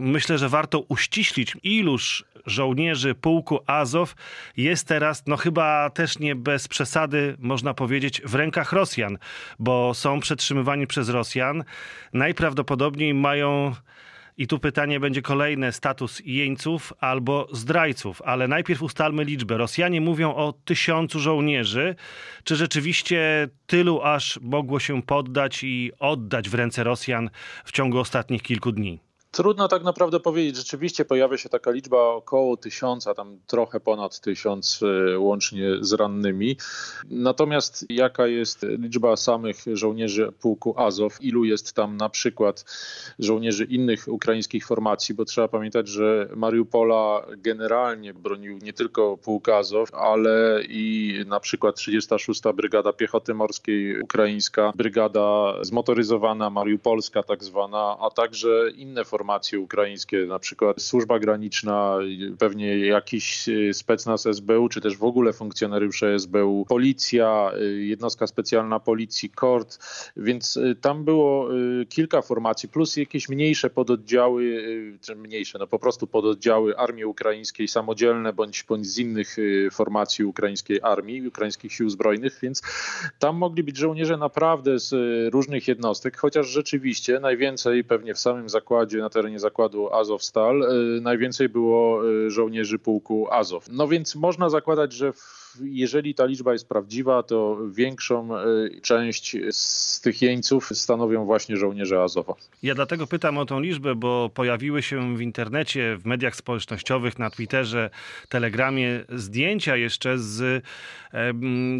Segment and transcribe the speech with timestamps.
[0.00, 4.14] Myślę, że warto uściślić, iluż żołnierzy pułku Azow
[4.56, 9.18] jest teraz, no chyba też nie bez przesady, można powiedzieć, w rękach Rosjan,
[9.58, 11.64] bo są przetrzymywani przez Rosjan.
[12.12, 13.74] Najprawdopodobniej mają
[14.38, 18.22] i tu pytanie będzie kolejne: status jeńców albo zdrajców.
[18.22, 19.56] Ale najpierw ustalmy liczbę.
[19.56, 21.94] Rosjanie mówią o tysiącu żołnierzy.
[22.44, 27.30] Czy rzeczywiście tylu aż mogło się poddać i oddać w ręce Rosjan
[27.64, 29.07] w ciągu ostatnich kilku dni?
[29.30, 30.56] Trudno tak naprawdę powiedzieć.
[30.56, 36.56] Rzeczywiście pojawia się taka liczba około tysiąca, tam trochę ponad tysiąc e, łącznie z rannymi.
[37.10, 41.18] Natomiast jaka jest liczba samych żołnierzy pułku Azow?
[41.20, 42.64] Ilu jest tam na przykład
[43.18, 45.14] żołnierzy innych ukraińskich formacji?
[45.14, 51.76] Bo trzeba pamiętać, że Mariupola generalnie bronił nie tylko pułk Azow, ale i na przykład
[51.76, 52.42] 36.
[52.54, 60.26] Brygada Piechoty Morskiej Ukraińska, Brygada Zmotoryzowana Mariupolska tak zwana, a także inne formacje formacje ukraińskie,
[60.26, 61.98] na przykład służba graniczna,
[62.38, 68.80] pewnie jakiś y, specnaz SBU, czy też w ogóle funkcjonariusze SBU, policja, y, jednostka specjalna
[68.80, 69.78] policji, KORT,
[70.16, 71.48] więc y, tam było
[71.88, 74.62] kilka formacji, plus jakieś mniejsze pododdziały,
[75.00, 79.36] czy mniejsze, no po prostu pododdziały armii ukraińskiej samodzielne, bądź, bądź z innych
[79.72, 82.62] formacji ukraińskiej armii, ukraińskich sił zbrojnych, więc
[83.18, 84.94] tam mogli być żołnierze naprawdę z
[85.32, 91.48] różnych jednostek, chociaż rzeczywiście najwięcej pewnie w samym zakładzie na terenie zakładu Azowstal y, najwięcej
[91.48, 93.66] było y, żołnierzy pułku Azow.
[93.70, 95.12] No więc można zakładać, że
[95.62, 102.02] jeżeli ta liczba jest prawdziwa, to większą y, część z tych jeńców stanowią właśnie żołnierze
[102.02, 102.34] Azowa.
[102.62, 107.30] Ja dlatego pytam o tą liczbę, bo pojawiły się w internecie, w mediach społecznościowych, na
[107.30, 107.90] Twitterze,
[108.28, 110.64] Telegramie zdjęcia jeszcze z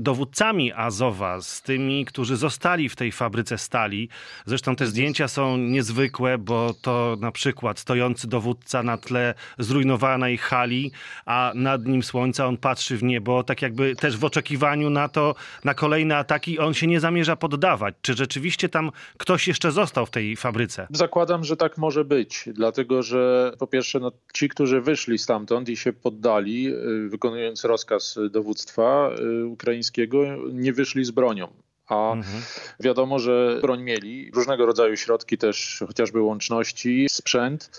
[0.01, 4.09] dowódcami Azowa, z tymi, którzy zostali w tej fabryce stali.
[4.47, 10.93] Zresztą te zdjęcia są niezwykłe, bo to na przykład stojący dowódca na tle zrujnowanej hali,
[11.27, 15.35] a nad nim słońca on patrzy w niebo, tak jakby też w oczekiwaniu na to,
[15.65, 16.59] na kolejne ataki.
[16.59, 17.95] On się nie zamierza poddawać.
[18.03, 20.87] Czy rzeczywiście tam ktoś jeszcze został w tej fabryce?
[20.91, 25.77] Zakładam, że tak może być, dlatego że po pierwsze no, ci, którzy wyszli stamtąd i
[25.77, 29.11] się poddali, y, wykonując rozkaz dowództwa
[29.43, 31.49] y, ukraińskiego, nie wyszli z bronią
[31.89, 32.43] a mhm.
[32.81, 37.71] wiadomo, że broń mieli, różnego rodzaju środki też, chociażby łączności, sprzęt.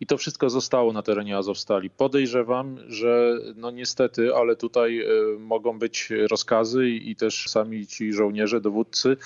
[0.00, 1.90] I to wszystko zostało na terenie Azowstali.
[1.90, 8.60] Podejrzewam, że no niestety, ale tutaj y, mogą być rozkazy i też sami ci żołnierze,
[8.60, 9.16] dowódcy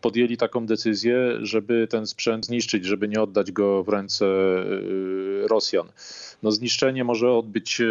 [0.00, 5.88] podjęli taką decyzję, żeby ten sprzęt zniszczyć, żeby nie oddać go w ręce y, Rosjan.
[6.42, 7.90] No zniszczenie może odbyć się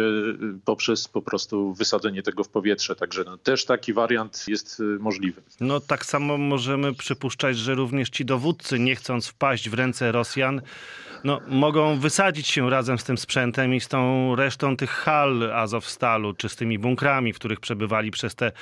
[0.64, 5.42] poprzez po prostu wysadzenie tego w powietrze, także no też taki wariant jest możliwy.
[5.60, 10.60] No tak samo możemy przypuszczać, że również ci dowódcy, nie chcąc wpaść w ręce Rosjan,
[11.24, 16.34] no, mogą wysadzić się razem z tym sprzętem i z tą resztą tych hal Azowstalu,
[16.34, 18.52] czy z tymi bunkrami, w których przebywali przez te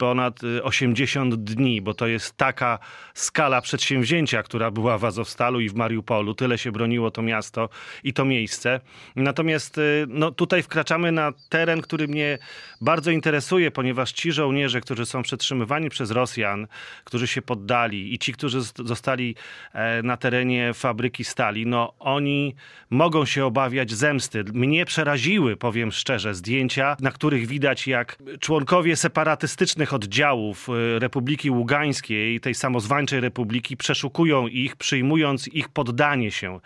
[0.00, 2.78] ponad 80 y, dni, bo to jest taka
[3.14, 6.34] skala przedsięwzięcia, która była w Azowstalu i w Mariupolu.
[6.34, 7.68] Tyle się broniło to miasto
[8.04, 8.80] i to miejsce.
[9.16, 12.38] Natomiast y, no, tutaj wkraczamy na teren, który mnie
[12.80, 16.66] bardzo interesuje, ponieważ ci żołnierze, którzy są przetrzymywani przez Rosjan,
[17.04, 19.34] którzy się poddali i ci, którzy zostali
[19.72, 22.54] e, na terenie fabryki stali, no oni
[22.90, 24.44] mogą się obawiać zemsty.
[24.52, 32.40] Mnie przeraziły, powiem szczerze, zdjęcia, na których widać jak członkowie separatystycznych oddziałów y, Republiki Ługańskiej,
[32.40, 36.60] tej samozwańczej republiki, przeszukują ich, przyjmując ich poddanie się.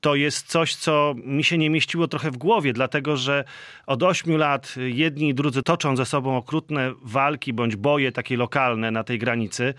[0.00, 3.44] To jest coś, co mi się nie mieściło trochę w głowie, dlatego że
[3.86, 8.90] od ośmiu lat jedni i drudzy toczą ze sobą okrutne walki bądź boje takie lokalne
[8.90, 9.74] na tej granicy.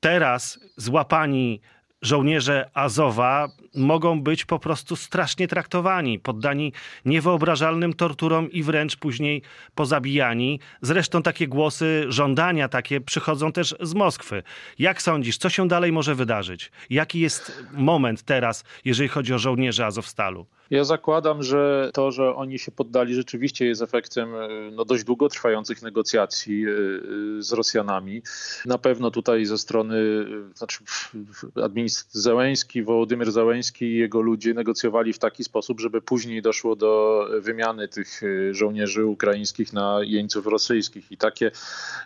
[0.00, 1.60] Teraz złapani
[2.02, 6.72] żołnierze Azowa mogą być po prostu strasznie traktowani, poddani
[7.04, 9.42] niewyobrażalnym torturom i wręcz później
[9.74, 10.60] pozabijani.
[10.82, 14.42] Zresztą takie głosy, żądania takie przychodzą też z Moskwy.
[14.78, 16.70] Jak sądzisz, co się dalej może wydarzyć?
[16.90, 20.46] Jaki jest moment teraz, jeżeli chodzi o żołnierzy Azowstalu?
[20.70, 25.82] Ja zakładam, że to, że oni się poddali, rzeczywiście jest efektem e, no, dość długotrwających
[25.82, 28.22] negocjacji e, e, z Rosjanami.
[28.66, 29.96] Na pewno tutaj ze strony,
[30.54, 30.78] znaczy
[31.64, 37.24] administracji Załęski, Wołodymyr Załęski i jego ludzie negocjowali w taki sposób, żeby później doszło do
[37.40, 41.12] wymiany tych żołnierzy ukraińskich na jeńców rosyjskich.
[41.12, 41.50] I takie,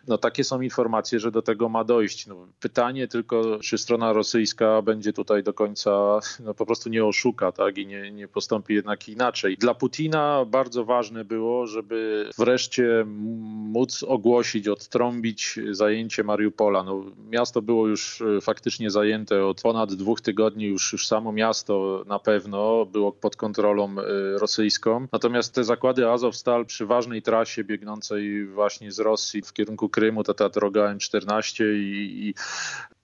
[0.09, 2.27] no, takie są informacje, że do tego ma dojść.
[2.27, 7.53] No, pytanie tylko, czy strona rosyjska będzie tutaj do końca, no, po prostu nie oszuka
[7.53, 9.57] tak, i nie, nie postąpi jednak inaczej.
[9.57, 16.83] Dla Putina bardzo ważne było, żeby wreszcie móc ogłosić, odtrąbić zajęcie Mariupola.
[16.83, 21.33] No, miasto było już e, faktycznie zajęte od ponad ponad dwóch tygodni już, już samo
[21.33, 23.95] miasto na pewno było pod kontrolą
[24.39, 25.07] rosyjską.
[25.13, 30.35] Natomiast te zakłady Azovstal przy ważnej trasie biegnącej właśnie z Rosji w kierunku Krymu, to
[30.35, 32.35] ta droga M14 i, i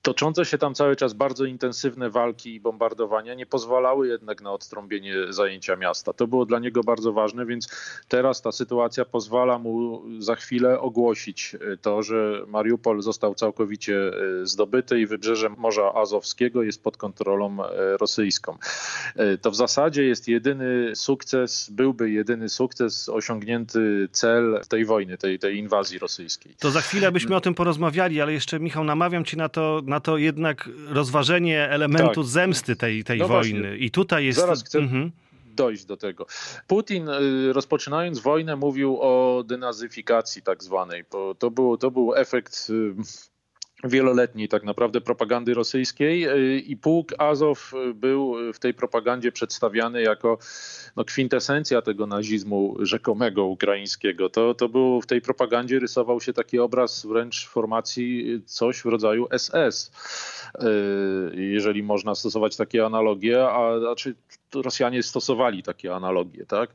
[0.03, 5.15] Toczące się tam cały czas bardzo intensywne walki i bombardowania nie pozwalały jednak na odtrąbienie
[5.29, 6.13] zajęcia miasta.
[6.13, 7.69] To było dla niego bardzo ważne, więc
[8.09, 14.13] teraz ta sytuacja pozwala mu za chwilę ogłosić e, to, że Mariupol został całkowicie
[14.43, 18.59] e, zdobyty i wybrzeże Morza Azowskiego jest pod kontrolą e, rosyjską.
[19.43, 25.57] To w zasadzie jest jedyny sukces, byłby jedyny sukces, osiągnięty cel tej wojny, tej, tej
[25.57, 26.55] inwazji rosyjskiej.
[26.59, 30.01] To za chwilę byśmy o tym porozmawiali, ale jeszcze Michał, namawiam ci na to, na
[30.01, 32.31] to jednak rozważenie elementu tak.
[32.31, 33.61] zemsty tej, tej no wojny.
[33.61, 33.77] Właśnie.
[33.77, 34.39] I tutaj jest...
[34.39, 34.79] Zaraz chcę...
[34.79, 35.13] Mhm
[35.55, 36.27] dojść do tego.
[36.67, 42.71] Putin y, rozpoczynając wojnę mówił o denazyfikacji tak zwanej, bo to był, to był efekt
[42.71, 42.95] y,
[43.85, 50.39] wieloletniej tak naprawdę propagandy rosyjskiej y, i pułk Azow był w tej propagandzie przedstawiany jako
[50.97, 54.31] no, kwintesencja tego nazizmu rzekomego ukraińskiego.
[54.31, 59.29] To, to było w tej propagandzie rysował się taki obraz wręcz formacji coś w rodzaju
[59.39, 59.91] SS,
[60.55, 60.63] y,
[61.37, 64.15] jeżeli można stosować takie analogie, a znaczy
[64.55, 66.71] Rosjanie stosowali takie analogie, tak?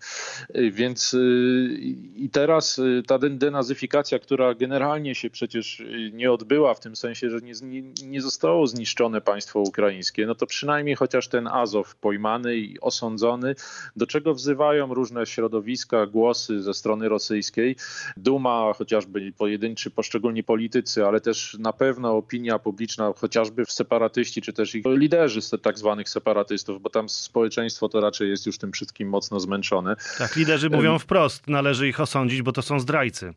[0.72, 1.78] Więc y,
[2.16, 5.84] i teraz y, ta denazyfikacja, która generalnie się przecież
[6.14, 10.96] nie odbyła w tym sensie, że nie, nie zostało zniszczone państwo ukraińskie, no to przynajmniej
[10.96, 13.56] chociaż ten Azow pojmany i osądzony,
[13.96, 17.76] do czego wzywają różne środowiska, głosy ze strony rosyjskiej,
[18.18, 24.76] Duma, chociażby pojedynczy, poszczególni politycy, ale też na pewno opinia publiczna, chociażby separatyści, czy też
[24.76, 29.10] ich liderzy tak zwanych separatystów, bo tam społeczeństwo społeczeństwo to raczej jest już tym wszystkim
[29.10, 29.96] mocno zmęczone.
[30.18, 33.34] Tak, liderzy mówią wprost, należy ich osądzić, bo to są zdrajcy.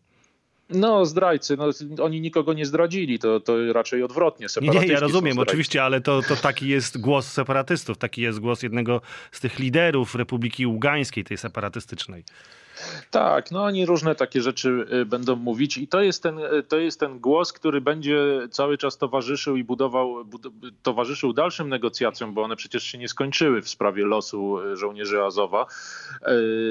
[0.70, 1.70] No, zdrajcy, no,
[2.04, 4.46] oni nikogo nie zdradzili, to, to raczej odwrotnie.
[4.62, 8.62] Nie, nie, ja rozumiem oczywiście, ale to, to taki jest głos separatystów, taki jest głos
[8.62, 9.00] jednego
[9.32, 12.24] z tych liderów Republiki Ługańskiej, tej separatystycznej.
[13.10, 16.78] Tak, no oni różne takie rzeczy y, będą mówić i to jest ten, y, to
[16.78, 18.18] jest ten głos, który będzie
[18.50, 20.46] cały czas towarzyszył i budował, bud
[20.82, 25.66] towarzyszył dalszym negocjacjom, bo one przecież się nie skończyły w sprawie losu y, żołnierzy Azowa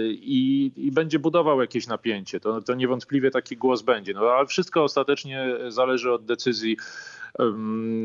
[0.10, 2.40] i, i będzie budował jakieś napięcie.
[2.40, 6.78] To, to niewątpliwie taki głos będzie, no ale wszystko ostatecznie zależy od decyzji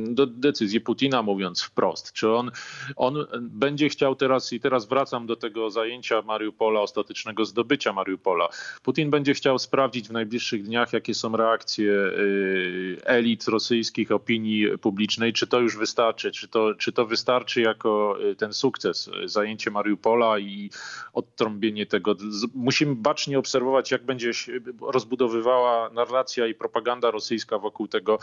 [0.07, 2.13] do decyzji Putina, mówiąc wprost.
[2.13, 2.51] Czy on,
[2.97, 8.49] on będzie chciał teraz, i teraz wracam do tego zajęcia Mariupola, ostatecznego zdobycia Mariupola.
[8.83, 15.33] Putin będzie chciał sprawdzić w najbliższych dniach, jakie są reakcje y, elit rosyjskich, opinii publicznej,
[15.33, 19.71] czy to już wystarczy, czy to, czy to wystarczy jako y, ten sukces, y, zajęcie
[19.71, 20.71] Mariupola i
[21.13, 22.17] odtrąbienie tego.
[22.55, 28.19] Musimy bacznie obserwować, jak będzie się rozbudowywała narracja i propaganda rosyjska wokół tego,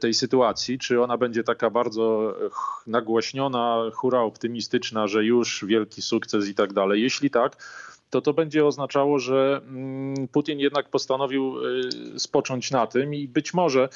[0.00, 2.36] tej sytuacji, czy ona będzie taka bardzo
[2.86, 7.02] nagłośniona, hura optymistyczna, że już wielki sukces i tak dalej.
[7.02, 7.56] Jeśli tak,
[8.10, 13.54] to to będzie oznaczało, że mm, Putin jednak postanowił y, spocząć na tym i być
[13.54, 13.88] może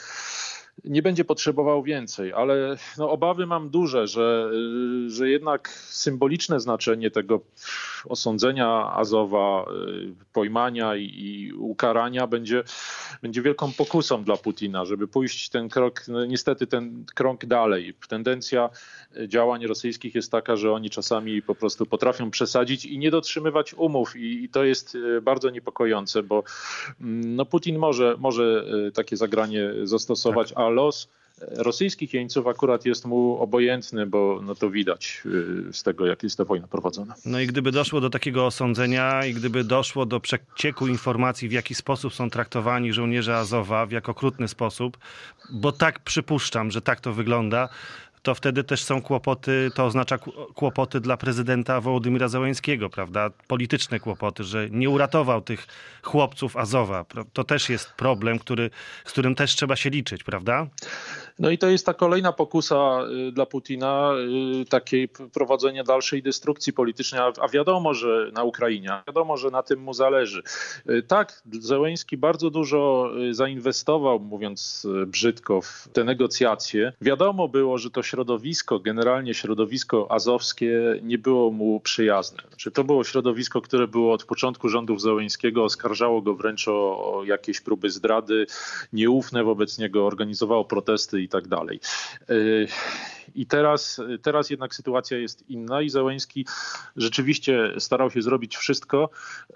[0.85, 4.51] nie będzie potrzebował więcej, ale no, obawy mam duże, że,
[5.07, 7.41] y, że jednak symboliczne znaczenie tego
[8.05, 12.65] osądzenia Azowa, y, pojmania i, i ukarania będzie,
[13.23, 17.95] będzie wielką pokusą dla Putina, żeby pójść ten krok, no, niestety ten krok dalej.
[18.09, 18.71] Tendencja
[19.29, 24.02] działań rosyjskich jest taka, że oni czasami po prostu potrafią przesadzić i nie dotrzymywać umów
[24.17, 26.45] i, i to jest y, bardzo niepokojące, bo
[27.01, 30.59] mm, no, Putin może, może takie zagranie zastosować, tak.
[30.59, 31.09] a los
[31.51, 35.23] rosyjskich jeńców akurat jest mu obojętny, bo no to widać
[35.73, 37.15] z tego, jak jest ta wojna prowadzona.
[37.27, 41.75] No i gdyby doszło do takiego osądzenia i gdyby doszło do przecieku informacji, w jaki
[41.75, 44.99] sposób są traktowani żołnierze Azowa, w jak okrutny sposób,
[45.51, 47.69] bo tak przypuszczam, że tak to wygląda,
[48.23, 50.19] to wtedy też są kłopoty, to oznacza
[50.55, 53.31] kłopoty dla prezydenta Wołodymira Zełańskiego, prawda?
[53.47, 55.67] Polityczne kłopoty, że nie uratował tych
[56.03, 57.05] chłopców Azowa.
[57.33, 58.71] To też jest problem, który,
[59.05, 60.67] z którym też trzeba się liczyć, prawda?
[61.39, 62.99] No i to jest ta kolejna pokusa
[63.29, 64.13] y, dla Putina,
[64.63, 69.81] y, takiej prowadzenia dalszej destrukcji politycznej, a wiadomo, że na Ukrainie, wiadomo, że na tym
[69.81, 70.43] mu zależy.
[70.91, 76.93] Y, tak, Zełęński bardzo dużo zainwestował, mówiąc brzydko, w te negocjacje.
[77.01, 82.43] Wiadomo było, że to środowisko, generalnie środowisko azowskie nie było mu przyjazne.
[82.49, 87.61] Znaczy, to było środowisko, które było od początku rządów Zełęńskiego, oskarżało go wręcz o jakieś
[87.61, 88.47] próby zdrady,
[88.93, 91.81] nieufne wobec niego, organizowało protesty i tak dalej.
[92.31, 92.69] Y,
[93.35, 96.47] I teraz, teraz jednak sytuacja jest inna i Załęski
[96.97, 99.11] rzeczywiście starał się zrobić wszystko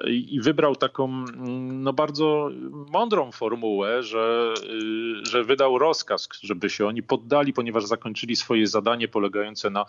[0.06, 2.50] i wybrał taką mm, no, bardzo
[2.92, 4.54] mądrą formułę, że,
[5.22, 9.86] y, że wydał rozkaz, żeby się oni poddali, ponieważ zakończyli swoje zadanie polegające na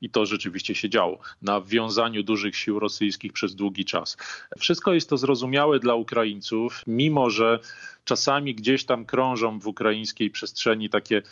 [0.00, 4.16] i to rzeczywiście się działo, na wiązaniu dużych sił rosyjskich przez długi czas.
[4.58, 7.58] Wszystko jest to zrozumiałe dla Ukraińców, mimo że
[8.04, 11.22] czasami gdzieś tam krążą w ukraińskiej przestrzeni takie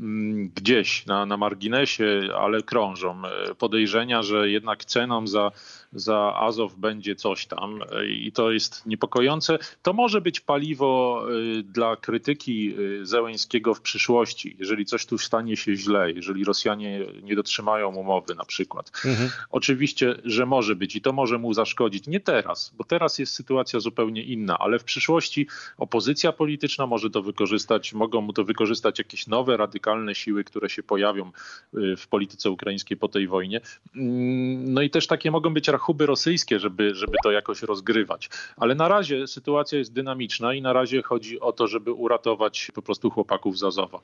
[0.00, 3.22] mm, gdzieś na, na marginesie, ale krążą
[3.58, 5.50] podejrzenia, że jednak ceną za,
[5.94, 9.58] za Azow będzie coś tam e, i to jest niepokojące.
[9.82, 11.22] To może być paliwo
[11.58, 17.36] e, dla krytyki Zełęńskiego w przyszłości, jeżeli coś tu stanie się źle, jeżeli Rosjanie nie
[17.36, 18.92] dotrzymają umowy na przykład.
[19.04, 19.30] Mhm.
[19.50, 22.06] Oczywiście, że może być i to może mu zaszkodzić.
[22.06, 25.46] Nie teraz, bo teraz jest sytuacja zupełnie inna, ale w przyszłości
[25.78, 30.82] opozycja polityczna może to wykorzystać, mogą mu to wykorzystać jakieś nowe, radykalne siły, które się
[30.82, 31.32] pojawią
[31.72, 33.60] w polityce ukraińskiej po tej wojnie.
[33.96, 38.30] Mm, no i też takie mogą być rachuby rosyjskie, żeby, żeby to jakoś rozgrywać.
[38.56, 42.82] Ale na razie sytuacja jest dynamiczna i na razie chodzi o to, żeby uratować po
[42.82, 44.00] prostu chłopaków z Azowa.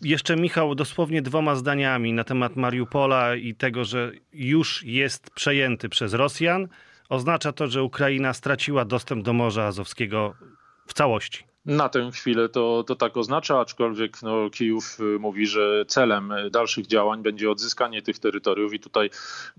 [0.00, 6.14] Jeszcze Michał, dosłownie dwoma zdaniami na temat Mariupola i tego, że już jest przejęty przez
[6.14, 6.68] Rosjan.
[7.08, 10.34] Oznacza to, że Ukraina straciła dostęp do Morza Azowskiego
[10.86, 11.51] w całości.
[11.66, 16.86] Na tę chwilę to, to tak oznacza, aczkolwiek no, Kijów y, mówi, że celem dalszych
[16.86, 19.10] działań będzie odzyskanie tych terytoriów i tutaj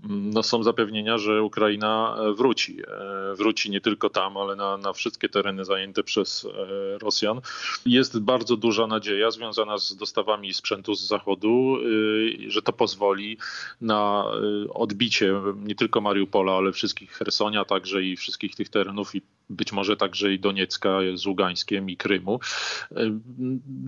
[0.04, 2.82] mm, no, są zapewnienia, że Ukraina e, wróci.
[2.88, 7.40] E, wróci nie tylko tam, ale na, na wszystkie tereny zajęte przez e, Rosjan.
[7.86, 13.38] Jest bardzo duża nadzieja związana z dostawami sprzętu z zachodu, y, że to pozwoli
[13.80, 14.24] na
[14.64, 19.72] y, odbicie nie tylko Mariupola, ale wszystkich Hersonia także i wszystkich tych terenów i być
[19.72, 22.40] może także i Doniecka z Ługańskiem i Krymu.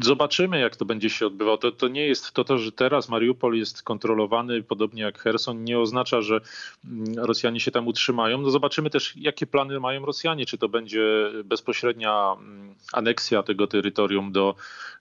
[0.03, 1.59] Zobaczymy, jak to będzie się odbywało.
[1.59, 5.79] To, to nie jest to, to, że teraz Mariupol jest kontrolowany, podobnie jak Herson, nie
[5.79, 6.41] oznacza, że
[6.85, 8.41] mm, Rosjanie się tam utrzymają.
[8.41, 10.47] No zobaczymy też, jakie plany mają Rosjanie.
[10.47, 14.55] Czy to będzie bezpośrednia mm, aneksja tego terytorium do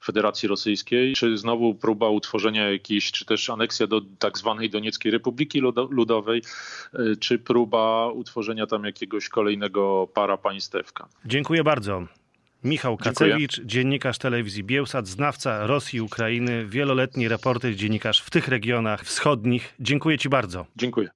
[0.03, 5.61] Federacji Rosyjskiej, czy znowu próba utworzenia jakiejś, czy też aneksja do tak zwanej Donieckiej Republiki
[5.89, 6.41] Ludowej,
[6.93, 11.07] y, czy próba utworzenia tam jakiegoś kolejnego para państewka.
[11.25, 12.03] Dziękuję bardzo.
[12.63, 13.67] Michał Kacewicz, Dziękuję.
[13.67, 19.73] dziennikarz telewizji Bielsat, znawca Rosji i Ukrainy, wieloletni reporter, dziennikarz w tych regionach wschodnich.
[19.79, 20.65] Dziękuję Ci bardzo.
[20.75, 21.09] Dziękuję.